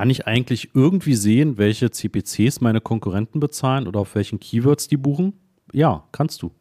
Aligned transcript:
kann 0.00 0.08
ich 0.08 0.26
eigentlich 0.26 0.70
irgendwie 0.72 1.12
sehen, 1.12 1.58
welche 1.58 1.90
CPCs 1.90 2.62
meine 2.62 2.80
Konkurrenten 2.80 3.38
bezahlen 3.38 3.86
oder 3.86 4.00
auf 4.00 4.14
welchen 4.14 4.40
Keywords 4.40 4.88
die 4.88 4.96
buchen? 4.96 5.34
Ja, 5.74 6.04
kannst 6.10 6.40
du. 6.40 6.52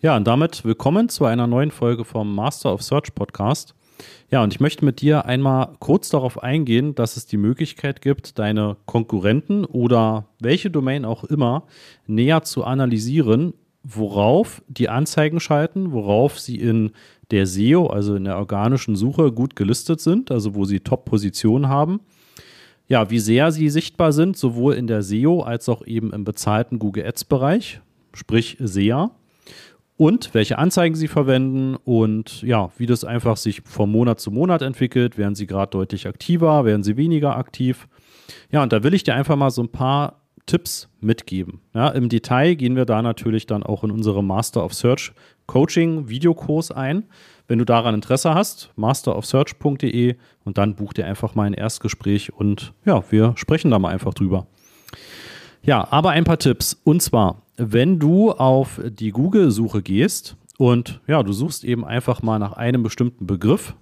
Ja, 0.00 0.16
und 0.16 0.24
damit 0.24 0.64
willkommen 0.64 1.08
zu 1.08 1.24
einer 1.24 1.48
neuen 1.48 1.72
Folge 1.72 2.04
vom 2.04 2.32
Master 2.32 2.72
of 2.72 2.82
Search 2.84 3.12
Podcast. 3.12 3.74
Ja, 4.30 4.44
und 4.44 4.54
ich 4.54 4.60
möchte 4.60 4.84
mit 4.84 5.00
dir 5.00 5.26
einmal 5.26 5.72
kurz 5.80 6.10
darauf 6.10 6.44
eingehen, 6.44 6.94
dass 6.94 7.16
es 7.16 7.26
die 7.26 7.38
Möglichkeit 7.38 8.02
gibt, 8.02 8.38
deine 8.38 8.76
Konkurrenten 8.86 9.64
oder 9.64 10.28
welche 10.38 10.70
Domain 10.70 11.04
auch 11.04 11.24
immer 11.24 11.64
näher 12.06 12.42
zu 12.42 12.62
analysieren, 12.62 13.52
worauf 13.82 14.62
die 14.68 14.88
Anzeigen 14.88 15.40
schalten, 15.40 15.92
worauf 15.92 16.38
sie 16.38 16.56
in 16.56 16.92
der 17.30 17.46
SEO, 17.46 17.86
also 17.86 18.14
in 18.14 18.24
der 18.24 18.36
organischen 18.36 18.96
Suche, 18.96 19.32
gut 19.32 19.56
gelistet 19.56 20.00
sind, 20.00 20.30
also 20.30 20.54
wo 20.54 20.64
sie 20.64 20.80
Top-Positionen 20.80 21.68
haben. 21.68 22.00
Ja, 22.88 23.10
wie 23.10 23.18
sehr 23.18 23.52
sie 23.52 23.70
sichtbar 23.70 24.12
sind, 24.12 24.36
sowohl 24.36 24.74
in 24.74 24.86
der 24.86 25.02
SEO 25.02 25.40
als 25.40 25.68
auch 25.68 25.86
eben 25.86 26.12
im 26.12 26.24
bezahlten 26.24 26.78
Google 26.78 27.06
Ads-Bereich, 27.06 27.80
sprich 28.12 28.56
SEA 28.60 29.10
und 29.96 30.34
welche 30.34 30.58
Anzeigen 30.58 30.94
sie 30.94 31.08
verwenden 31.08 31.76
und 31.84 32.42
ja, 32.42 32.70
wie 32.76 32.86
das 32.86 33.04
einfach 33.04 33.36
sich 33.36 33.62
von 33.62 33.90
Monat 33.90 34.20
zu 34.20 34.30
Monat 34.30 34.62
entwickelt. 34.62 35.16
Werden 35.16 35.34
sie 35.34 35.46
gerade 35.46 35.70
deutlich 35.70 36.06
aktiver, 36.06 36.64
werden 36.64 36.82
sie 36.82 36.96
weniger 36.96 37.36
aktiv? 37.36 37.88
Ja, 38.50 38.62
und 38.62 38.72
da 38.72 38.82
will 38.82 38.94
ich 38.94 39.04
dir 39.04 39.14
einfach 39.14 39.36
mal 39.36 39.50
so 39.50 39.62
ein 39.62 39.68
paar 39.68 40.21
Tipps 40.46 40.88
mitgeben. 41.00 41.60
Ja, 41.74 41.88
Im 41.88 42.08
Detail 42.08 42.54
gehen 42.54 42.76
wir 42.76 42.84
da 42.84 43.02
natürlich 43.02 43.46
dann 43.46 43.62
auch 43.62 43.84
in 43.84 43.90
unserem 43.90 44.26
Master 44.26 44.64
of 44.64 44.74
Search 44.74 45.12
Coaching 45.46 46.08
Videokurs 46.08 46.70
ein. 46.70 47.04
Wenn 47.48 47.58
du 47.58 47.64
daran 47.64 47.94
Interesse 47.94 48.34
hast, 48.34 48.70
masterofsearch.de 48.76 50.16
und 50.44 50.58
dann 50.58 50.76
buch 50.76 50.92
dir 50.92 51.06
einfach 51.06 51.34
mal 51.34 51.44
ein 51.44 51.54
Erstgespräch 51.54 52.32
und 52.32 52.72
ja, 52.84 53.02
wir 53.10 53.34
sprechen 53.36 53.70
da 53.70 53.78
mal 53.78 53.90
einfach 53.90 54.14
drüber. 54.14 54.46
Ja, 55.62 55.86
aber 55.90 56.10
ein 56.10 56.24
paar 56.24 56.38
Tipps. 56.38 56.80
Und 56.84 57.02
zwar, 57.02 57.42
wenn 57.56 57.98
du 57.98 58.32
auf 58.32 58.80
die 58.84 59.10
Google-Suche 59.10 59.82
gehst 59.82 60.36
und 60.58 61.00
ja, 61.06 61.22
du 61.22 61.32
suchst 61.32 61.64
eben 61.64 61.84
einfach 61.84 62.22
mal 62.22 62.38
nach 62.38 62.52
einem 62.54 62.82
bestimmten 62.82 63.26
Begriff, 63.26 63.74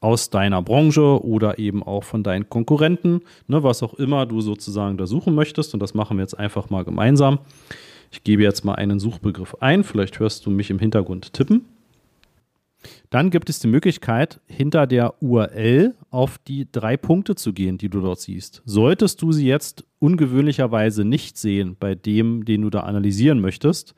aus 0.00 0.30
deiner 0.30 0.62
Branche 0.62 1.24
oder 1.24 1.58
eben 1.58 1.82
auch 1.82 2.04
von 2.04 2.22
deinen 2.22 2.48
Konkurrenten, 2.48 3.22
ne, 3.46 3.62
was 3.62 3.82
auch 3.82 3.94
immer 3.94 4.26
du 4.26 4.40
sozusagen 4.40 4.96
da 4.96 5.06
suchen 5.06 5.34
möchtest. 5.34 5.74
Und 5.74 5.80
das 5.80 5.94
machen 5.94 6.16
wir 6.16 6.22
jetzt 6.22 6.38
einfach 6.38 6.70
mal 6.70 6.84
gemeinsam. 6.84 7.38
Ich 8.10 8.24
gebe 8.24 8.42
jetzt 8.42 8.64
mal 8.64 8.74
einen 8.74 9.00
Suchbegriff 9.00 9.56
ein. 9.60 9.84
Vielleicht 9.84 10.18
hörst 10.18 10.46
du 10.46 10.50
mich 10.50 10.70
im 10.70 10.78
Hintergrund 10.78 11.32
tippen. 11.32 11.64
Dann 13.10 13.30
gibt 13.30 13.50
es 13.50 13.58
die 13.58 13.66
Möglichkeit, 13.66 14.40
hinter 14.46 14.86
der 14.86 15.20
URL 15.22 15.94
auf 16.10 16.38
die 16.38 16.70
drei 16.70 16.96
Punkte 16.96 17.34
zu 17.34 17.52
gehen, 17.52 17.78
die 17.78 17.88
du 17.88 18.00
dort 18.00 18.20
siehst. 18.20 18.62
Solltest 18.66 19.20
du 19.22 19.32
sie 19.32 19.46
jetzt 19.46 19.84
ungewöhnlicherweise 19.98 21.04
nicht 21.04 21.36
sehen 21.38 21.76
bei 21.78 21.94
dem, 21.94 22.44
den 22.44 22.62
du 22.62 22.70
da 22.70 22.80
analysieren 22.80 23.40
möchtest, 23.40 23.94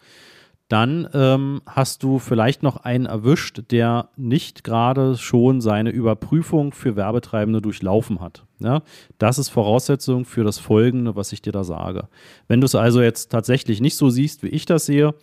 dann 0.70 1.08
ähm, 1.14 1.62
hast 1.66 2.04
du 2.04 2.20
vielleicht 2.20 2.62
noch 2.62 2.76
einen 2.76 3.06
erwischt, 3.06 3.62
der 3.72 4.08
nicht 4.16 4.62
gerade 4.62 5.16
schon 5.16 5.60
seine 5.60 5.90
Überprüfung 5.90 6.72
für 6.72 6.94
Werbetreibende 6.94 7.60
durchlaufen 7.60 8.20
hat. 8.20 8.46
Ja? 8.60 8.82
Das 9.18 9.38
ist 9.38 9.48
Voraussetzung 9.48 10.24
für 10.24 10.44
das 10.44 10.60
Folgende, 10.60 11.16
was 11.16 11.32
ich 11.32 11.42
dir 11.42 11.52
da 11.52 11.64
sage. 11.64 12.06
Wenn 12.46 12.60
du 12.60 12.66
es 12.66 12.76
also 12.76 13.02
jetzt 13.02 13.32
tatsächlich 13.32 13.80
nicht 13.80 13.96
so 13.96 14.10
siehst, 14.10 14.44
wie 14.44 14.48
ich 14.48 14.64
das 14.64 14.86
sehe, 14.86 15.16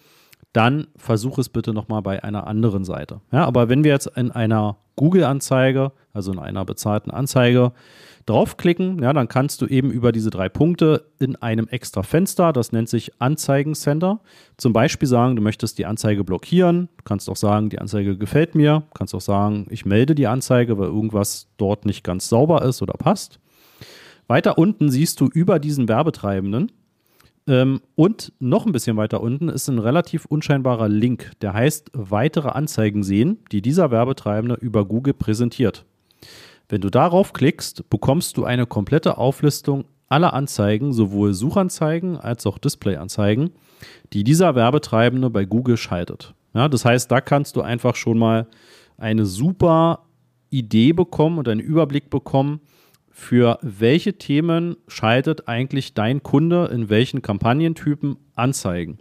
dann 0.51 0.87
versuch 0.97 1.37
es 1.37 1.47
bitte 1.47 1.73
nochmal 1.73 2.01
bei 2.01 2.23
einer 2.25 2.45
anderen 2.45 2.83
Seite. 2.83 3.21
Ja, 3.31 3.45
aber 3.45 3.69
wenn 3.69 3.85
wir 3.85 3.91
jetzt 3.91 4.07
in 4.17 4.31
einer 4.31 4.75
Google-Anzeige, 4.97 5.93
also 6.11 6.33
in 6.33 6.39
einer 6.39 6.65
bezahlten 6.65 7.09
Anzeige, 7.09 7.71
draufklicken, 8.27 9.01
ja, 9.01 9.13
dann 9.13 9.27
kannst 9.27 9.61
du 9.61 9.65
eben 9.67 9.89
über 9.89 10.11
diese 10.11 10.29
drei 10.29 10.49
Punkte 10.49 11.05
in 11.17 11.35
einem 11.37 11.67
extra 11.67 12.03
Fenster, 12.03 12.53
das 12.53 12.71
nennt 12.71 12.89
sich 12.89 13.11
Anzeigencenter, 13.19 14.19
zum 14.57 14.73
Beispiel 14.73 15.07
sagen, 15.07 15.35
du 15.35 15.41
möchtest 15.41 15.77
die 15.79 15.85
Anzeige 15.85 16.23
blockieren, 16.23 16.89
du 16.97 17.03
kannst 17.03 17.29
auch 17.29 17.35
sagen, 17.37 17.69
die 17.69 17.79
Anzeige 17.79 18.17
gefällt 18.17 18.53
mir, 18.53 18.83
du 18.87 18.93
kannst 18.93 19.15
auch 19.15 19.21
sagen, 19.21 19.65
ich 19.69 19.85
melde 19.85 20.13
die 20.13 20.27
Anzeige, 20.27 20.77
weil 20.77 20.87
irgendwas 20.87 21.47
dort 21.57 21.85
nicht 21.85 22.03
ganz 22.03 22.27
sauber 22.27 22.63
ist 22.63 22.81
oder 22.81 22.93
passt. 22.93 23.39
Weiter 24.27 24.57
unten 24.57 24.91
siehst 24.91 25.21
du 25.21 25.27
über 25.27 25.57
diesen 25.57 25.87
Werbetreibenden 25.87 26.71
ähm, 27.47 27.81
und 27.95 28.33
noch 28.39 28.65
ein 28.65 28.73
bisschen 28.73 28.97
weiter 28.97 29.21
unten 29.21 29.47
ist 29.47 29.69
ein 29.69 29.79
relativ 29.79 30.25
unscheinbarer 30.25 30.89
Link, 30.89 31.31
der 31.41 31.53
heißt 31.53 31.91
weitere 31.93 32.49
Anzeigen 32.49 33.03
sehen, 33.03 33.39
die 33.53 33.61
dieser 33.61 33.89
Werbetreibende 33.89 34.55
über 34.55 34.85
Google 34.85 35.13
präsentiert. 35.13 35.85
Wenn 36.69 36.81
du 36.81 36.89
darauf 36.89 37.33
klickst, 37.33 37.89
bekommst 37.89 38.37
du 38.37 38.43
eine 38.43 38.65
komplette 38.65 39.17
Auflistung 39.17 39.85
aller 40.09 40.33
Anzeigen, 40.33 40.93
sowohl 40.93 41.33
Suchanzeigen 41.33 42.17
als 42.17 42.45
auch 42.45 42.57
Displayanzeigen, 42.57 43.51
die 44.13 44.23
dieser 44.23 44.55
Werbetreibende 44.55 45.29
bei 45.29 45.45
Google 45.45 45.77
schaltet. 45.77 46.33
Ja, 46.53 46.67
das 46.67 46.85
heißt, 46.85 47.11
da 47.11 47.21
kannst 47.21 47.55
du 47.55 47.61
einfach 47.61 47.95
schon 47.95 48.17
mal 48.17 48.47
eine 48.97 49.25
super 49.25 50.05
Idee 50.49 50.93
bekommen 50.93 51.37
und 51.37 51.47
einen 51.47 51.59
Überblick 51.59 52.09
bekommen, 52.09 52.61
für 53.09 53.57
welche 53.61 54.17
Themen 54.17 54.77
schaltet 54.87 55.47
eigentlich 55.47 55.93
dein 55.93 56.21
Kunde 56.21 56.69
in 56.71 56.89
welchen 56.89 57.21
Kampagnentypen 57.21 58.17
Anzeigen. 58.35 58.99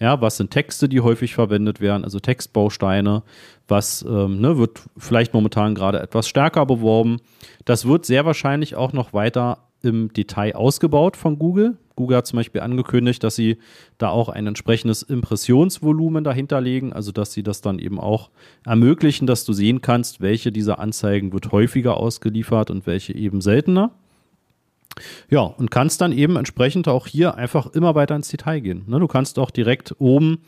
Ja, 0.00 0.20
was 0.20 0.36
sind 0.36 0.50
Texte, 0.50 0.88
die 0.88 1.00
häufig 1.00 1.34
verwendet 1.34 1.80
werden, 1.80 2.04
also 2.04 2.20
Textbausteine, 2.20 3.22
was 3.66 4.04
ähm, 4.08 4.40
ne, 4.40 4.58
wird 4.58 4.82
vielleicht 4.96 5.34
momentan 5.34 5.74
gerade 5.74 6.00
etwas 6.00 6.28
stärker 6.28 6.66
beworben. 6.66 7.18
Das 7.64 7.86
wird 7.86 8.06
sehr 8.06 8.24
wahrscheinlich 8.24 8.76
auch 8.76 8.92
noch 8.92 9.12
weiter 9.12 9.58
im 9.82 10.12
Detail 10.12 10.54
ausgebaut 10.54 11.16
von 11.16 11.38
Google. 11.38 11.76
Google 11.96 12.18
hat 12.18 12.26
zum 12.26 12.36
Beispiel 12.38 12.60
angekündigt, 12.60 13.22
dass 13.24 13.34
sie 13.34 13.58
da 13.98 14.08
auch 14.10 14.28
ein 14.28 14.46
entsprechendes 14.46 15.02
Impressionsvolumen 15.02 16.22
dahinter 16.22 16.60
legen, 16.60 16.92
also 16.92 17.10
dass 17.10 17.32
sie 17.32 17.42
das 17.42 17.60
dann 17.60 17.78
eben 17.78 17.98
auch 17.98 18.30
ermöglichen, 18.64 19.26
dass 19.26 19.44
du 19.44 19.52
sehen 19.52 19.80
kannst, 19.80 20.20
welche 20.20 20.52
dieser 20.52 20.78
Anzeigen 20.78 21.32
wird 21.32 21.50
häufiger 21.50 21.96
ausgeliefert 21.96 22.70
und 22.70 22.86
welche 22.86 23.14
eben 23.14 23.40
seltener. 23.40 23.90
Ja, 25.30 25.40
und 25.40 25.70
kannst 25.70 26.00
dann 26.00 26.12
eben 26.12 26.36
entsprechend 26.36 26.88
auch 26.88 27.06
hier 27.06 27.36
einfach 27.36 27.66
immer 27.72 27.94
weiter 27.94 28.16
ins 28.16 28.28
Detail 28.28 28.60
gehen. 28.60 28.84
Ne, 28.86 28.98
du 29.00 29.06
kannst 29.06 29.38
auch 29.38 29.50
direkt 29.50 29.94
oben 29.98 30.38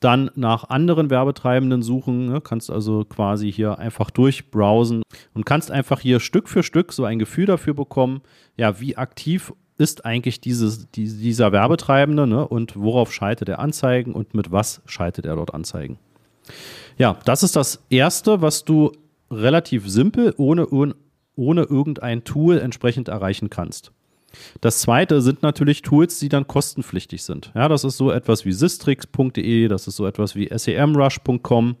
dann 0.00 0.30
nach 0.34 0.68
anderen 0.68 1.08
Werbetreibenden 1.08 1.82
suchen, 1.82 2.26
ne, 2.26 2.40
kannst 2.40 2.70
also 2.70 3.04
quasi 3.04 3.50
hier 3.50 3.78
einfach 3.78 4.10
durchbrowsen 4.10 5.02
und 5.32 5.46
kannst 5.46 5.70
einfach 5.70 6.00
hier 6.00 6.20
Stück 6.20 6.48
für 6.48 6.62
Stück 6.62 6.92
so 6.92 7.04
ein 7.04 7.18
Gefühl 7.18 7.46
dafür 7.46 7.74
bekommen, 7.74 8.20
ja, 8.56 8.80
wie 8.80 8.96
aktiv 8.96 9.52
ist 9.78 10.04
eigentlich 10.04 10.40
dieses, 10.40 10.90
die, 10.90 11.08
dieser 11.08 11.52
Werbetreibende 11.52 12.26
ne, 12.26 12.46
und 12.46 12.76
worauf 12.76 13.12
schaltet 13.12 13.48
er 13.48 13.58
Anzeigen 13.58 14.12
und 14.12 14.34
mit 14.34 14.52
was 14.52 14.82
schaltet 14.86 15.26
er 15.26 15.36
dort 15.36 15.54
Anzeigen. 15.54 15.98
Ja, 16.98 17.18
das 17.24 17.42
ist 17.42 17.56
das 17.56 17.82
Erste, 17.90 18.40
was 18.42 18.64
du 18.64 18.92
relativ 19.30 19.88
simpel 19.88 20.34
ohne, 20.36 20.66
ohne 21.36 21.62
irgendein 21.62 22.24
Tool 22.24 22.58
entsprechend 22.58 23.08
erreichen 23.08 23.50
kannst. 23.50 23.92
Das 24.60 24.80
zweite 24.80 25.22
sind 25.22 25.42
natürlich 25.42 25.82
Tools, 25.82 26.18
die 26.18 26.28
dann 26.28 26.46
kostenpflichtig 26.46 27.22
sind. 27.22 27.52
Ja, 27.54 27.68
das 27.68 27.84
ist 27.84 27.96
so 27.96 28.10
etwas 28.10 28.44
wie 28.44 28.52
sistrix.de, 28.52 29.68
das 29.68 29.86
ist 29.86 29.96
so 29.96 30.06
etwas 30.06 30.34
wie 30.34 30.48
semrush.com. 30.52 31.76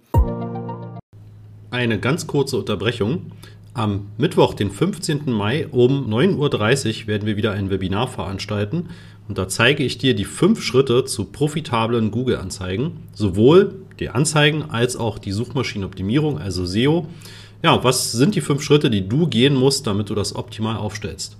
Eine 1.70 1.98
ganz 1.98 2.26
kurze 2.26 2.58
Unterbrechung. 2.58 3.32
Am 3.72 4.06
Mittwoch, 4.18 4.54
den 4.54 4.70
15. 4.70 5.32
Mai 5.32 5.66
um 5.66 6.08
9.30 6.08 7.02
Uhr 7.02 7.06
werden 7.08 7.26
wir 7.26 7.36
wieder 7.36 7.50
ein 7.50 7.70
Webinar 7.70 8.06
veranstalten 8.06 8.90
und 9.26 9.38
da 9.38 9.48
zeige 9.48 9.82
ich 9.82 9.98
dir 9.98 10.14
die 10.14 10.24
fünf 10.24 10.62
Schritte 10.62 11.04
zu 11.04 11.24
profitablen 11.24 12.10
Google-Anzeigen, 12.10 13.08
sowohl 13.12 13.74
die 13.98 14.10
Anzeigen 14.10 14.62
als 14.70 14.96
auch 14.96 15.18
die 15.18 15.32
Suchmaschinenoptimierung, 15.32 16.38
also 16.38 16.66
SEO. 16.66 17.06
Ja, 17.64 17.82
was 17.82 18.12
sind 18.12 18.34
die 18.34 18.42
fünf 18.42 18.60
Schritte, 18.60 18.90
die 18.90 19.08
du 19.08 19.26
gehen 19.26 19.54
musst, 19.54 19.86
damit 19.86 20.10
du 20.10 20.14
das 20.14 20.36
optimal 20.36 20.76
aufstellst? 20.76 21.38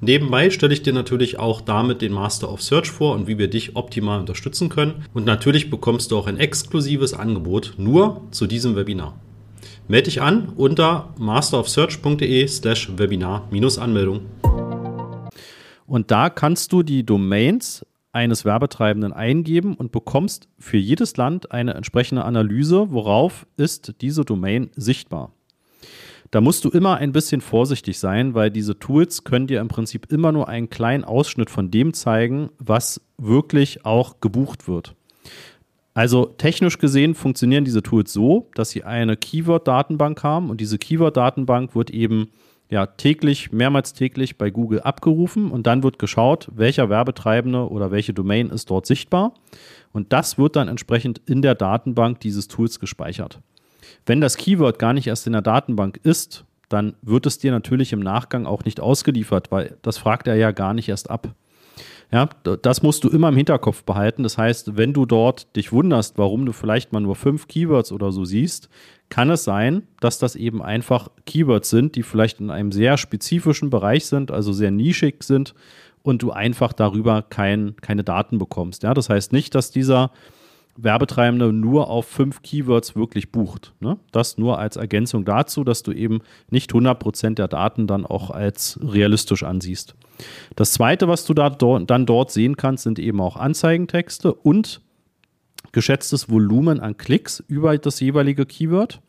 Nebenbei 0.00 0.50
stelle 0.50 0.72
ich 0.72 0.82
dir 0.82 0.92
natürlich 0.92 1.40
auch 1.40 1.60
damit 1.60 2.00
den 2.00 2.12
Master 2.12 2.52
of 2.52 2.62
Search 2.62 2.92
vor 2.92 3.12
und 3.16 3.26
wie 3.26 3.38
wir 3.38 3.50
dich 3.50 3.74
optimal 3.74 4.20
unterstützen 4.20 4.68
können. 4.68 5.04
Und 5.14 5.26
natürlich 5.26 5.70
bekommst 5.70 6.12
du 6.12 6.16
auch 6.16 6.28
ein 6.28 6.38
exklusives 6.38 7.12
Angebot 7.12 7.74
nur 7.76 8.20
zu 8.30 8.46
diesem 8.46 8.76
Webinar. 8.76 9.18
Melde 9.88 10.04
dich 10.04 10.22
an 10.22 10.52
unter 10.54 11.12
masterofsearch.de 11.18 12.46
slash 12.46 12.96
Webinar-Anmeldung. 12.96 14.20
Und 15.88 16.12
da 16.12 16.30
kannst 16.30 16.72
du 16.72 16.84
die 16.84 17.04
Domains 17.04 17.84
eines 18.12 18.44
Werbetreibenden 18.44 19.12
eingeben 19.12 19.74
und 19.74 19.90
bekommst 19.90 20.46
für 20.56 20.76
jedes 20.76 21.16
Land 21.16 21.50
eine 21.50 21.74
entsprechende 21.74 22.24
Analyse, 22.24 22.92
worauf 22.92 23.44
ist 23.56 23.94
diese 24.02 24.24
Domain 24.24 24.70
sichtbar. 24.76 25.32
Da 26.30 26.40
musst 26.40 26.64
du 26.64 26.70
immer 26.70 26.96
ein 26.96 27.12
bisschen 27.12 27.40
vorsichtig 27.40 27.98
sein, 27.98 28.34
weil 28.34 28.50
diese 28.50 28.78
Tools 28.78 29.24
können 29.24 29.46
dir 29.46 29.60
im 29.60 29.68
Prinzip 29.68 30.10
immer 30.10 30.32
nur 30.32 30.48
einen 30.48 30.68
kleinen 30.68 31.04
Ausschnitt 31.04 31.48
von 31.48 31.70
dem 31.70 31.94
zeigen, 31.94 32.50
was 32.58 33.00
wirklich 33.18 33.84
auch 33.84 34.20
gebucht 34.20 34.66
wird. 34.66 34.96
Also 35.94 36.24
technisch 36.24 36.78
gesehen 36.78 37.14
funktionieren 37.14 37.64
diese 37.64 37.84
Tools 37.84 38.12
so, 38.12 38.50
dass 38.56 38.70
sie 38.70 38.82
eine 38.82 39.16
Keyword-Datenbank 39.16 40.24
haben 40.24 40.50
und 40.50 40.60
diese 40.60 40.76
Keyword-Datenbank 40.76 41.76
wird 41.76 41.90
eben 41.90 42.30
ja, 42.68 42.86
täglich, 42.86 43.52
mehrmals 43.52 43.92
täglich 43.92 44.36
bei 44.36 44.50
Google 44.50 44.80
abgerufen 44.80 45.52
und 45.52 45.68
dann 45.68 45.84
wird 45.84 46.00
geschaut, 46.00 46.48
welcher 46.52 46.88
Werbetreibende 46.88 47.70
oder 47.70 47.92
welche 47.92 48.12
Domain 48.12 48.50
ist 48.50 48.70
dort 48.70 48.86
sichtbar. 48.86 49.34
Und 49.92 50.12
das 50.12 50.38
wird 50.38 50.56
dann 50.56 50.66
entsprechend 50.66 51.20
in 51.26 51.42
der 51.42 51.54
Datenbank 51.54 52.18
dieses 52.18 52.48
Tools 52.48 52.80
gespeichert. 52.80 53.40
Wenn 54.06 54.20
das 54.20 54.36
Keyword 54.36 54.78
gar 54.78 54.92
nicht 54.92 55.06
erst 55.06 55.26
in 55.26 55.32
der 55.32 55.42
Datenbank 55.42 56.00
ist, 56.02 56.44
dann 56.68 56.94
wird 57.02 57.26
es 57.26 57.38
dir 57.38 57.52
natürlich 57.52 57.92
im 57.92 58.00
Nachgang 58.00 58.46
auch 58.46 58.64
nicht 58.64 58.80
ausgeliefert, 58.80 59.50
weil 59.52 59.76
das 59.82 59.98
fragt 59.98 60.26
er 60.26 60.34
ja 60.34 60.50
gar 60.50 60.74
nicht 60.74 60.88
erst 60.88 61.10
ab. 61.10 61.34
Ja, 62.10 62.28
das 62.62 62.82
musst 62.82 63.02
du 63.02 63.08
immer 63.08 63.30
im 63.30 63.36
Hinterkopf 63.36 63.82
behalten. 63.82 64.22
Das 64.22 64.38
heißt, 64.38 64.76
wenn 64.76 64.92
du 64.92 65.04
dort 65.04 65.56
dich 65.56 65.72
wunderst, 65.72 66.16
warum 66.16 66.46
du 66.46 66.52
vielleicht 66.52 66.92
mal 66.92 67.00
nur 67.00 67.16
fünf 67.16 67.48
Keywords 67.48 67.90
oder 67.90 68.12
so 68.12 68.24
siehst, 68.24 68.68
kann 69.08 69.30
es 69.30 69.44
sein, 69.44 69.88
dass 70.00 70.18
das 70.18 70.36
eben 70.36 70.62
einfach 70.62 71.08
Keywords 71.26 71.70
sind, 71.70 71.96
die 71.96 72.02
vielleicht 72.02 72.40
in 72.40 72.50
einem 72.50 72.72
sehr 72.72 72.98
spezifischen 72.98 73.70
Bereich 73.70 74.06
sind, 74.06 74.30
also 74.30 74.52
sehr 74.52 74.70
nischig 74.70 75.24
sind 75.24 75.54
und 76.02 76.22
du 76.22 76.30
einfach 76.30 76.72
darüber 76.72 77.22
kein, 77.22 77.74
keine 77.80 78.04
Daten 78.04 78.38
bekommst. 78.38 78.82
Ja, 78.82 78.94
das 78.94 79.08
heißt 79.08 79.32
nicht, 79.32 79.54
dass 79.54 79.70
dieser 79.70 80.10
Werbetreibende 80.76 81.52
nur 81.52 81.88
auf 81.88 82.06
fünf 82.06 82.42
Keywords 82.42 82.96
wirklich 82.96 83.30
bucht. 83.30 83.74
Ne? 83.80 83.96
Das 84.12 84.38
nur 84.38 84.58
als 84.58 84.76
Ergänzung 84.76 85.24
dazu, 85.24 85.62
dass 85.64 85.82
du 85.82 85.92
eben 85.92 86.20
nicht 86.50 86.72
100% 86.72 87.34
der 87.34 87.48
Daten 87.48 87.86
dann 87.86 88.04
auch 88.04 88.30
als 88.30 88.78
realistisch 88.82 89.44
ansiehst. 89.44 89.94
Das 90.56 90.72
zweite, 90.72 91.08
was 91.08 91.24
du 91.24 91.34
da 91.34 91.50
dann 91.50 92.06
dort 92.06 92.30
sehen 92.30 92.56
kannst, 92.56 92.84
sind 92.84 92.98
eben 92.98 93.20
auch 93.20 93.36
Anzeigentexte 93.36 94.32
und 94.32 94.80
geschätztes 95.72 96.28
Volumen 96.28 96.80
an 96.80 96.96
Klicks 96.96 97.42
über 97.46 97.76
das 97.78 98.00
jeweilige 98.00 98.46
Keyword 98.46 99.00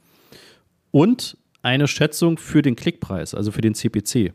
und 0.91 1.37
eine 1.61 1.87
Schätzung 1.87 2.37
für 2.37 2.61
den 2.61 2.75
Klickpreis, 2.75 3.33
also 3.33 3.51
für 3.51 3.61
den 3.61 3.73
CPC. 3.73 4.33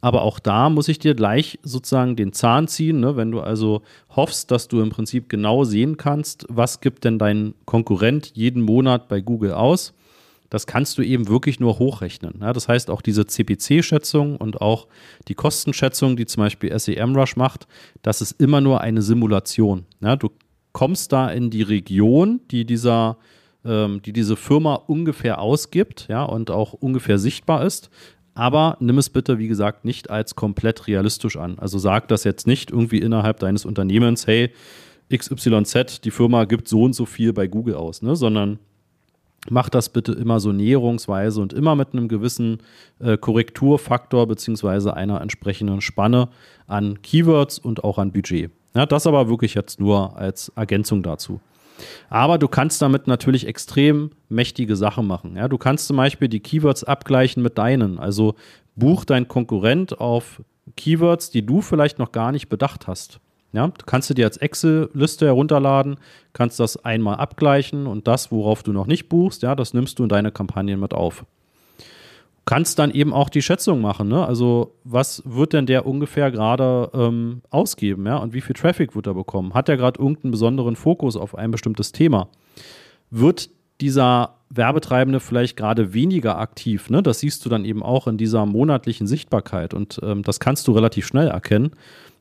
Aber 0.00 0.22
auch 0.22 0.38
da 0.38 0.70
muss 0.70 0.88
ich 0.88 0.98
dir 0.98 1.14
gleich 1.14 1.58
sozusagen 1.62 2.16
den 2.16 2.32
Zahn 2.32 2.68
ziehen, 2.68 3.00
ne? 3.00 3.16
wenn 3.16 3.30
du 3.30 3.40
also 3.40 3.82
hoffst, 4.14 4.50
dass 4.50 4.68
du 4.68 4.80
im 4.80 4.90
Prinzip 4.90 5.28
genau 5.28 5.64
sehen 5.64 5.96
kannst, 5.96 6.46
was 6.48 6.80
gibt 6.80 7.04
denn 7.04 7.18
dein 7.18 7.54
Konkurrent 7.64 8.32
jeden 8.34 8.62
Monat 8.62 9.08
bei 9.08 9.20
Google 9.20 9.52
aus. 9.52 9.94
Das 10.50 10.66
kannst 10.66 10.96
du 10.96 11.02
eben 11.02 11.28
wirklich 11.28 11.60
nur 11.60 11.78
hochrechnen. 11.78 12.36
Ja? 12.40 12.52
Das 12.52 12.68
heißt, 12.68 12.90
auch 12.90 13.02
diese 13.02 13.26
CPC-Schätzung 13.26 14.36
und 14.36 14.60
auch 14.60 14.86
die 15.26 15.34
Kostenschätzung, 15.34 16.16
die 16.16 16.26
zum 16.26 16.42
Beispiel 16.42 16.76
SEMrush 16.78 17.36
macht, 17.36 17.66
das 18.02 18.22
ist 18.22 18.40
immer 18.40 18.60
nur 18.60 18.80
eine 18.80 19.02
Simulation. 19.02 19.84
Ja? 20.00 20.16
Du 20.16 20.30
kommst 20.72 21.12
da 21.12 21.28
in 21.28 21.50
die 21.50 21.62
Region, 21.62 22.40
die 22.50 22.64
dieser 22.64 23.18
ähm, 23.64 24.00
die 24.02 24.12
diese 24.12 24.36
Firma 24.36 24.74
ungefähr 24.74 25.40
ausgibt, 25.40 26.06
ja, 26.08 26.22
und 26.22 26.50
auch 26.50 26.72
ungefähr 26.72 27.18
sichtbar 27.18 27.64
ist. 27.64 27.90
Aber 28.38 28.76
nimm 28.78 28.98
es 28.98 29.10
bitte, 29.10 29.40
wie 29.40 29.48
gesagt, 29.48 29.84
nicht 29.84 30.10
als 30.10 30.36
komplett 30.36 30.86
realistisch 30.86 31.36
an. 31.36 31.58
Also 31.58 31.76
sag 31.80 32.06
das 32.06 32.22
jetzt 32.22 32.46
nicht 32.46 32.70
irgendwie 32.70 32.98
innerhalb 32.98 33.40
deines 33.40 33.64
Unternehmens, 33.64 34.28
hey, 34.28 34.52
XYZ, 35.12 36.02
die 36.02 36.12
Firma 36.12 36.44
gibt 36.44 36.68
so 36.68 36.84
und 36.84 36.92
so 36.92 37.04
viel 37.04 37.32
bei 37.32 37.48
Google 37.48 37.74
aus, 37.74 38.00
ne? 38.00 38.14
sondern 38.14 38.60
mach 39.50 39.68
das 39.68 39.88
bitte 39.88 40.12
immer 40.12 40.38
so 40.38 40.52
näherungsweise 40.52 41.40
und 41.40 41.52
immer 41.52 41.74
mit 41.74 41.94
einem 41.94 42.06
gewissen 42.06 42.58
äh, 43.00 43.16
Korrekturfaktor 43.16 44.28
beziehungsweise 44.28 44.94
einer 44.94 45.20
entsprechenden 45.20 45.80
Spanne 45.80 46.28
an 46.68 47.02
Keywords 47.02 47.58
und 47.58 47.82
auch 47.82 47.98
an 47.98 48.12
Budget. 48.12 48.52
Ja, 48.72 48.86
das 48.86 49.08
aber 49.08 49.28
wirklich 49.28 49.54
jetzt 49.54 49.80
nur 49.80 50.16
als 50.16 50.50
Ergänzung 50.50 51.02
dazu. 51.02 51.40
Aber 52.08 52.38
du 52.38 52.48
kannst 52.48 52.82
damit 52.82 53.06
natürlich 53.06 53.46
extrem 53.46 54.10
mächtige 54.28 54.76
Sachen 54.76 55.06
machen. 55.06 55.36
Ja, 55.36 55.48
du 55.48 55.58
kannst 55.58 55.86
zum 55.86 55.96
Beispiel 55.96 56.28
die 56.28 56.40
Keywords 56.40 56.84
abgleichen 56.84 57.42
mit 57.42 57.58
deinen. 57.58 57.98
Also 57.98 58.34
buch 58.76 59.04
dein 59.04 59.28
Konkurrent 59.28 60.00
auf 60.00 60.42
Keywords, 60.76 61.30
die 61.30 61.44
du 61.44 61.60
vielleicht 61.60 61.98
noch 61.98 62.12
gar 62.12 62.32
nicht 62.32 62.48
bedacht 62.48 62.86
hast. 62.86 63.20
Ja, 63.52 63.66
du 63.66 63.86
kannst 63.86 64.10
du 64.10 64.14
dir 64.14 64.26
als 64.26 64.36
Excel-Liste 64.36 65.24
herunterladen, 65.24 65.96
kannst 66.34 66.60
das 66.60 66.84
einmal 66.84 67.16
abgleichen 67.16 67.86
und 67.86 68.06
das, 68.06 68.30
worauf 68.30 68.62
du 68.62 68.72
noch 68.72 68.86
nicht 68.86 69.08
buchst, 69.08 69.42
ja, 69.42 69.54
das 69.54 69.72
nimmst 69.72 69.98
du 69.98 70.02
in 70.02 70.10
deine 70.10 70.30
Kampagnen 70.30 70.78
mit 70.78 70.92
auf 70.92 71.24
kannst 72.48 72.78
dann 72.78 72.90
eben 72.90 73.12
auch 73.12 73.28
die 73.28 73.42
Schätzung 73.42 73.82
machen. 73.82 74.08
Ne? 74.08 74.26
Also, 74.26 74.72
was 74.82 75.22
wird 75.26 75.52
denn 75.52 75.66
der 75.66 75.84
ungefähr 75.84 76.30
gerade 76.30 76.90
ähm, 76.94 77.42
ausgeben? 77.50 78.06
Ja? 78.06 78.16
Und 78.16 78.32
wie 78.32 78.40
viel 78.40 78.56
Traffic 78.56 78.96
wird 78.96 79.06
er 79.06 79.12
bekommen? 79.12 79.52
Hat 79.52 79.68
er 79.68 79.76
gerade 79.76 80.00
irgendeinen 80.00 80.30
besonderen 80.30 80.74
Fokus 80.74 81.14
auf 81.14 81.34
ein 81.34 81.50
bestimmtes 81.50 81.92
Thema? 81.92 82.30
Wird 83.10 83.50
dieser 83.80 84.34
Werbetreibende 84.50 85.20
vielleicht 85.20 85.56
gerade 85.56 85.92
weniger 85.92 86.38
aktiv? 86.38 86.90
Ne? 86.90 87.02
Das 87.02 87.20
siehst 87.20 87.44
du 87.44 87.48
dann 87.48 87.64
eben 87.64 87.82
auch 87.82 88.06
in 88.06 88.16
dieser 88.16 88.46
monatlichen 88.46 89.06
Sichtbarkeit 89.06 89.74
und 89.74 90.00
ähm, 90.02 90.22
das 90.22 90.40
kannst 90.40 90.66
du 90.68 90.72
relativ 90.72 91.06
schnell 91.06 91.28
erkennen. 91.28 91.72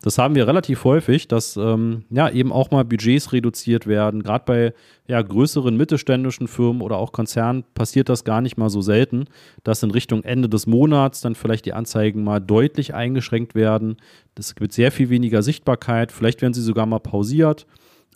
Das 0.01 0.19
haben 0.19 0.35
wir 0.35 0.47
relativ 0.47 0.83
häufig, 0.83 1.27
dass 1.27 1.57
ähm, 1.57 2.03
ja 2.11 2.29
eben 2.29 2.51
auch 2.51 2.69
mal 2.69 2.85
Budgets 2.85 3.33
reduziert 3.33 3.87
werden. 3.87 4.21
Gerade 4.21 4.43
bei 4.45 4.73
ja, 5.07 5.19
größeren 5.21 5.75
mittelständischen 5.75 6.47
Firmen 6.47 6.83
oder 6.83 6.97
auch 6.97 7.11
Konzernen 7.11 7.63
passiert 7.73 8.07
das 8.07 8.23
gar 8.23 8.41
nicht 8.41 8.57
mal 8.57 8.69
so 8.69 8.81
selten, 8.81 9.25
dass 9.63 9.81
in 9.81 9.89
Richtung 9.89 10.23
Ende 10.23 10.49
des 10.49 10.67
Monats 10.67 11.21
dann 11.21 11.33
vielleicht 11.33 11.65
die 11.65 11.73
Anzeigen 11.73 12.23
mal 12.23 12.39
deutlich 12.39 12.93
eingeschränkt 12.93 13.55
werden. 13.55 13.97
Es 14.37 14.53
gibt 14.53 14.71
sehr 14.73 14.91
viel 14.91 15.09
weniger 15.09 15.41
Sichtbarkeit. 15.41 16.11
Vielleicht 16.11 16.43
werden 16.43 16.53
sie 16.53 16.61
sogar 16.61 16.85
mal 16.85 16.99
pausiert 16.99 17.65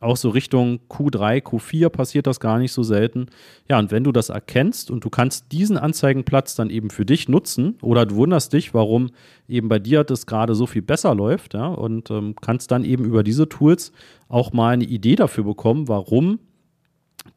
auch 0.01 0.17
so 0.17 0.29
Richtung 0.29 0.79
Q3, 0.89 1.43
Q4 1.43 1.89
passiert 1.89 2.27
das 2.27 2.39
gar 2.39 2.57
nicht 2.57 2.73
so 2.73 2.81
selten. 2.81 3.27
Ja, 3.69 3.77
und 3.79 3.91
wenn 3.91 4.03
du 4.03 4.11
das 4.11 4.29
erkennst 4.29 4.89
und 4.89 5.05
du 5.05 5.09
kannst 5.09 5.51
diesen 5.51 5.77
Anzeigenplatz 5.77 6.55
dann 6.55 6.69
eben 6.71 6.89
für 6.89 7.05
dich 7.05 7.29
nutzen 7.29 7.77
oder 7.81 8.05
du 8.07 8.15
wunderst 8.15 8.51
dich, 8.51 8.73
warum 8.73 9.11
eben 9.47 9.69
bei 9.69 9.77
dir 9.79 10.03
das 10.03 10.25
gerade 10.25 10.55
so 10.55 10.65
viel 10.65 10.81
besser 10.81 11.13
läuft, 11.13 11.53
ja, 11.53 11.67
und 11.67 12.09
ähm, 12.09 12.35
kannst 12.41 12.71
dann 12.71 12.83
eben 12.83 13.05
über 13.05 13.23
diese 13.23 13.47
Tools 13.47 13.91
auch 14.27 14.51
mal 14.53 14.73
eine 14.73 14.85
Idee 14.85 15.15
dafür 15.15 15.43
bekommen, 15.43 15.87
warum 15.87 16.39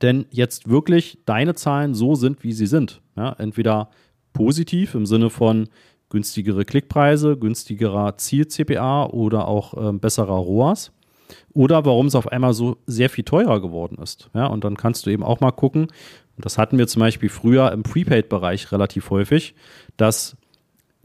denn 0.00 0.24
jetzt 0.30 0.68
wirklich 0.68 1.18
deine 1.26 1.54
Zahlen 1.54 1.94
so 1.94 2.14
sind, 2.14 2.42
wie 2.42 2.52
sie 2.52 2.66
sind. 2.66 3.02
Ja, 3.16 3.34
entweder 3.38 3.90
positiv 4.32 4.94
im 4.94 5.04
Sinne 5.04 5.28
von 5.28 5.68
günstigere 6.08 6.64
Klickpreise, 6.64 7.36
günstigerer 7.36 8.16
Ziel-CPA 8.16 9.06
oder 9.06 9.48
auch 9.48 9.74
äh, 9.74 9.92
besserer 9.92 10.36
ROAS 10.36 10.92
oder 11.52 11.84
warum 11.84 12.06
es 12.06 12.14
auf 12.14 12.28
einmal 12.28 12.54
so 12.54 12.76
sehr 12.86 13.10
viel 13.10 13.24
teurer 13.24 13.60
geworden 13.60 13.98
ist. 14.02 14.30
Ja, 14.34 14.46
und 14.46 14.64
dann 14.64 14.76
kannst 14.76 15.06
du 15.06 15.10
eben 15.10 15.22
auch 15.22 15.40
mal 15.40 15.52
gucken, 15.52 15.88
das 16.36 16.58
hatten 16.58 16.78
wir 16.78 16.86
zum 16.86 17.00
Beispiel 17.00 17.28
früher 17.28 17.70
im 17.72 17.82
Prepaid-Bereich 17.82 18.72
relativ 18.72 19.10
häufig, 19.10 19.54
dass 19.96 20.36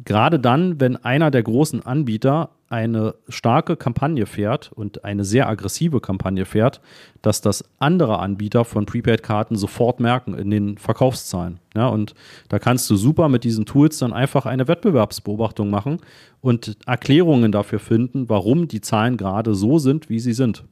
gerade 0.06 0.40
dann, 0.40 0.80
wenn 0.80 0.96
einer 0.98 1.32
der 1.32 1.44
großen 1.44 1.86
Anbieter 1.86 2.52
eine 2.70 3.16
starke 3.28 3.76
Kampagne 3.76 4.28
fährt 4.28 4.72
und 4.72 5.04
eine 5.04 5.26
sehr 5.26 5.50
aggressive 5.50 6.00
Kampagne 6.02 6.46
fährt, 6.46 6.82
dass 7.22 7.42
das 7.42 7.64
andere 7.80 8.20
Anbieter 8.20 8.64
von 8.64 8.86
Prepaid-Karten 8.86 9.56
sofort 9.56 10.00
merken 10.00 10.36
in 10.36 10.52
den 10.52 10.78
Verkaufszahlen. 10.78 11.60
Ja, 11.76 11.88
und 11.88 12.14
da 12.48 12.60
kannst 12.60 12.90
du 12.90 12.96
super 12.96 13.28
mit 13.28 13.44
diesen 13.44 13.66
Tools 13.66 13.98
dann 13.98 14.14
einfach 14.14 14.46
eine 14.46 14.68
Wettbewerbsbeobachtung 14.68 15.70
machen 15.70 15.98
und 16.42 16.78
Erklärungen 16.86 17.52
dafür 17.52 17.80
finden, 17.80 18.30
warum 18.30 18.68
die 18.68 18.82
Zahlen 18.82 19.18
gerade 19.18 19.56
so 19.56 19.80
sind, 19.80 20.10
wie 20.10 20.20
sie 20.20 20.34
sind. 20.34 20.64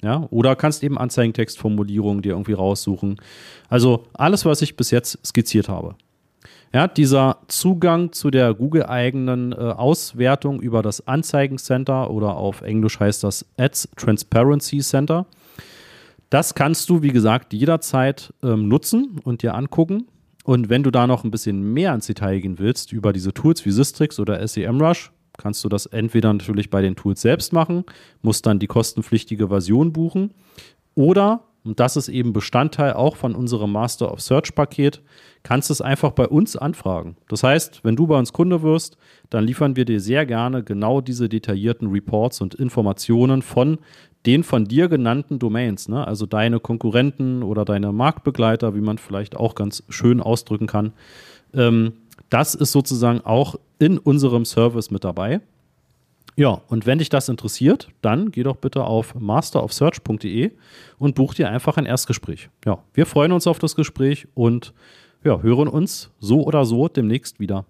Ja, 0.00 0.26
oder 0.30 0.56
kannst 0.56 0.82
eben 0.82 0.98
Anzeigentextformulierungen 0.98 2.22
dir 2.22 2.32
irgendwie 2.32 2.54
raussuchen. 2.54 3.20
Also 3.68 4.04
alles, 4.14 4.44
was 4.44 4.60
ich 4.62 4.76
bis 4.76 4.90
jetzt 4.90 5.24
skizziert 5.24 5.68
habe. 5.68 5.94
Ja, 6.74 6.88
dieser 6.88 7.36
Zugang 7.48 8.12
zu 8.12 8.30
der 8.30 8.54
Google-eigenen 8.54 9.52
äh, 9.52 9.56
Auswertung 9.56 10.62
über 10.62 10.80
das 10.80 11.06
Anzeigencenter 11.06 12.10
oder 12.10 12.36
auf 12.36 12.62
Englisch 12.62 12.98
heißt 12.98 13.22
das 13.24 13.44
Ads 13.58 13.90
Transparency 13.96 14.78
Center, 14.78 15.26
das 16.30 16.54
kannst 16.54 16.88
du, 16.88 17.02
wie 17.02 17.12
gesagt, 17.12 17.52
jederzeit 17.52 18.32
ähm, 18.42 18.68
nutzen 18.68 19.20
und 19.22 19.42
dir 19.42 19.54
angucken. 19.54 20.06
Und 20.44 20.70
wenn 20.70 20.82
du 20.82 20.90
da 20.90 21.06
noch 21.06 21.24
ein 21.24 21.30
bisschen 21.30 21.74
mehr 21.74 21.94
ins 21.94 22.06
Detail 22.06 22.40
gehen 22.40 22.58
willst 22.58 22.90
über 22.90 23.12
diese 23.12 23.34
Tools 23.34 23.66
wie 23.66 23.70
Sistrix 23.70 24.18
oder 24.18 24.48
SEMrush, 24.48 25.12
kannst 25.36 25.62
du 25.62 25.68
das 25.68 25.84
entweder 25.84 26.32
natürlich 26.32 26.70
bei 26.70 26.80
den 26.80 26.96
Tools 26.96 27.20
selbst 27.20 27.52
machen, 27.52 27.84
musst 28.22 28.46
dann 28.46 28.58
die 28.58 28.66
kostenpflichtige 28.66 29.48
Version 29.48 29.92
buchen 29.92 30.32
oder 30.94 31.42
und 31.64 31.78
das 31.78 31.96
ist 31.96 32.08
eben 32.08 32.32
Bestandteil 32.32 32.94
auch 32.94 33.16
von 33.16 33.34
unserem 33.34 33.72
Master 33.72 34.12
of 34.12 34.20
Search 34.20 34.54
Paket, 34.54 35.00
kannst 35.42 35.70
du 35.70 35.72
es 35.72 35.80
einfach 35.80 36.12
bei 36.12 36.26
uns 36.26 36.56
anfragen. 36.56 37.16
Das 37.28 37.42
heißt, 37.42 37.84
wenn 37.84 37.96
du 37.96 38.06
bei 38.06 38.18
uns 38.18 38.32
Kunde 38.32 38.62
wirst, 38.62 38.96
dann 39.30 39.44
liefern 39.44 39.76
wir 39.76 39.84
dir 39.84 40.00
sehr 40.00 40.26
gerne 40.26 40.62
genau 40.64 41.00
diese 41.00 41.28
detaillierten 41.28 41.88
Reports 41.90 42.40
und 42.40 42.54
Informationen 42.54 43.42
von 43.42 43.78
den 44.26 44.44
von 44.44 44.66
dir 44.66 44.88
genannten 44.88 45.38
Domains, 45.38 45.88
ne? 45.88 46.06
also 46.06 46.26
deine 46.26 46.60
Konkurrenten 46.60 47.42
oder 47.42 47.64
deine 47.64 47.92
Marktbegleiter, 47.92 48.74
wie 48.74 48.80
man 48.80 48.98
vielleicht 48.98 49.36
auch 49.36 49.54
ganz 49.54 49.82
schön 49.88 50.20
ausdrücken 50.20 50.68
kann. 50.68 50.92
Ähm, 51.54 51.94
das 52.30 52.54
ist 52.54 52.72
sozusagen 52.72 53.20
auch 53.22 53.56
in 53.78 53.98
unserem 53.98 54.44
Service 54.44 54.90
mit 54.90 55.04
dabei. 55.04 55.40
Ja, 56.36 56.62
und 56.68 56.86
wenn 56.86 56.98
dich 56.98 57.10
das 57.10 57.28
interessiert, 57.28 57.88
dann 58.00 58.30
geh 58.30 58.42
doch 58.42 58.56
bitte 58.56 58.84
auf 58.84 59.14
masterofsearch.de 59.14 60.52
und 60.98 61.14
buch 61.14 61.34
dir 61.34 61.50
einfach 61.50 61.76
ein 61.76 61.84
Erstgespräch. 61.84 62.48
Ja, 62.64 62.78
wir 62.94 63.06
freuen 63.06 63.32
uns 63.32 63.46
auf 63.46 63.58
das 63.58 63.76
Gespräch 63.76 64.26
und 64.34 64.72
ja, 65.24 65.40
hören 65.40 65.68
uns 65.68 66.10
so 66.20 66.42
oder 66.44 66.64
so 66.64 66.88
demnächst 66.88 67.38
wieder. 67.38 67.66